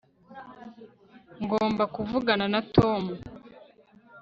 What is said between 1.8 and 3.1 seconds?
kuvugana na tom